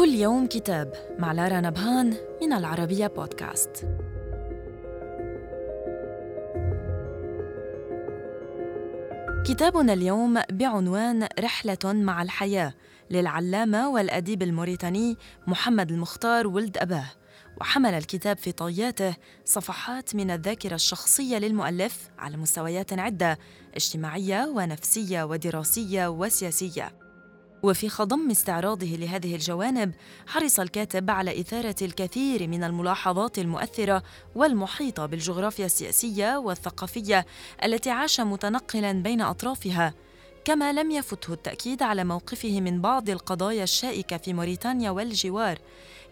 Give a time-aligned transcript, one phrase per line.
[0.00, 3.86] كل يوم كتاب مع لارا نبهان من العربية بودكاست.
[9.46, 12.74] كتابنا اليوم بعنوان رحلة مع الحياة
[13.10, 17.10] للعلامة والأديب الموريتاني محمد المختار ولد أباه.
[17.60, 23.38] وحمل الكتاب في طياته صفحات من الذاكرة الشخصية للمؤلف على مستويات عدة
[23.74, 27.09] اجتماعية ونفسية ودراسية وسياسية.
[27.62, 29.92] وفي خضم استعراضه لهذه الجوانب
[30.26, 34.02] حرص الكاتب على إثارة الكثير من الملاحظات المؤثرة
[34.34, 37.26] والمحيطة بالجغرافيا السياسية والثقافية
[37.64, 39.94] التي عاش متنقلا بين أطرافها.
[40.44, 45.58] كما لم يفته التأكيد على موقفه من بعض القضايا الشائكة في موريتانيا والجوار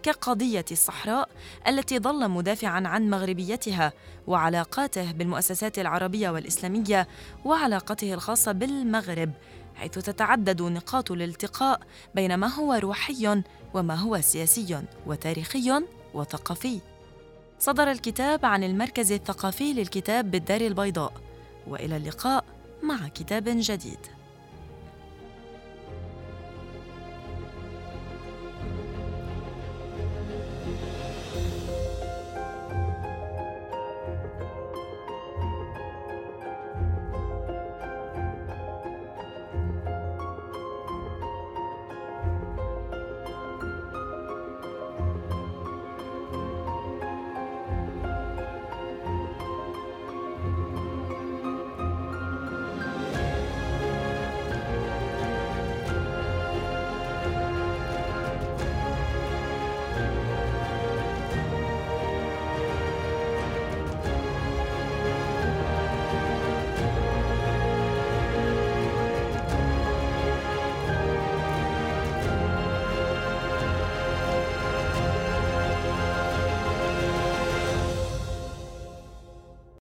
[0.03, 1.29] كقضية الصحراء
[1.69, 3.93] التي ظل مدافعا عن مغربيتها
[4.27, 7.09] وعلاقاته بالمؤسسات العربية والإسلامية
[7.45, 9.33] وعلاقته الخاصة بالمغرب
[9.75, 11.81] حيث تتعدد نقاط الالتقاء
[12.15, 13.43] بين ما هو روحي
[13.75, 15.83] وما هو سياسي وتاريخي
[16.15, 16.81] وثقافي.
[17.59, 21.13] صدر الكتاب عن المركز الثقافي للكتاب بالدار البيضاء
[21.67, 22.45] وإلى اللقاء
[22.83, 23.99] مع كتاب جديد.